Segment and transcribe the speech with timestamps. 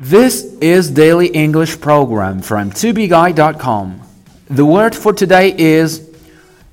[0.00, 4.00] This is Daily English Program from tobeguide.com.
[4.50, 6.02] The word for today is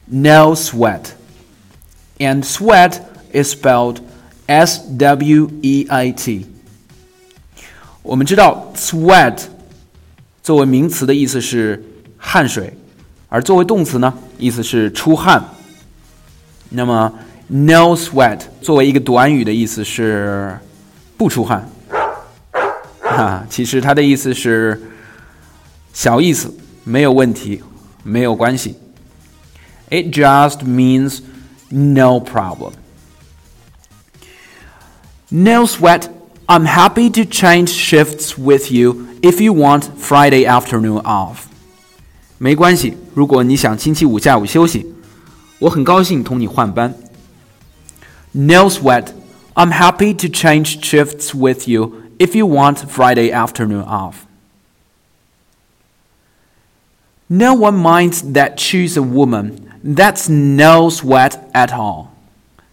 [0.08, 1.14] no sweat.
[2.20, 3.00] And sweat
[3.32, 4.02] is spelled
[4.48, 6.46] S W E A T.
[8.02, 9.44] 我们知道 sweat
[10.42, 11.82] 作为名词的意思是
[12.18, 12.74] 汗水，
[13.30, 15.42] 而作为动词呢，意思是出汗。
[16.70, 17.14] 那么
[17.48, 20.60] no sweat 作为一个短语的意思是
[21.18, 21.70] 不出汗。
[23.18, 24.82] 哈， 其实它的意思是
[25.94, 27.62] 小意思，没有问题，
[28.04, 28.76] 没有关系。
[29.90, 31.20] It just means
[31.70, 32.74] no problem.
[35.30, 36.04] No sweat.
[36.46, 41.46] I'm happy to change shifts with you if you want Friday afternoon off.
[42.38, 44.94] 没关系，如果你想星期五下午休息，
[45.60, 46.94] 我很高兴同你换班。
[48.32, 49.08] No sweat.
[49.56, 54.26] I'm happy to change shifts with you if you want Friday afternoon off.
[57.30, 59.72] No one minds that she's a woman.
[59.84, 62.08] That's no sweat at all.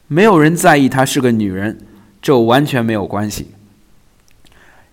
[0.06, 1.86] 没有人在意她是个女人，
[2.20, 3.52] 这完全没有关系。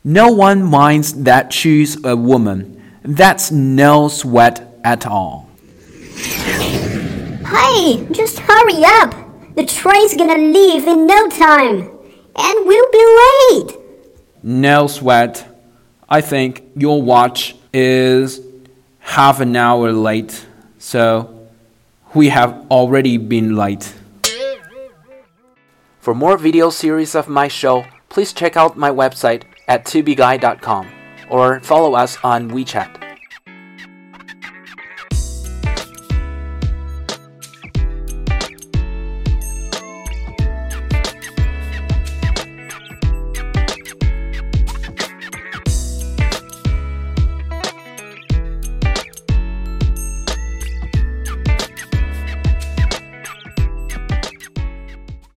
[0.04, 2.78] No one minds that she's a woman.
[3.04, 5.48] That's no sweat at all.
[7.44, 9.14] Hey, just hurry up.
[9.56, 11.90] The train's gonna leave in no time.
[12.36, 13.41] And we'll be late.
[14.43, 15.47] No sweat.
[16.09, 18.41] I think your watch is
[18.99, 20.47] half an hour late,
[20.79, 21.49] so
[22.15, 23.95] we have already been late.
[26.01, 30.89] For more video series of my show, please check out my website at tubeguy.com
[31.31, 33.02] or follow us on WeChat.